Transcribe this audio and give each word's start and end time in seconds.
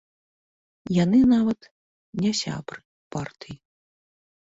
Яны 1.03 1.19
нават 1.33 1.59
не 2.23 2.31
сябры 2.41 2.79
партыі. 3.17 3.55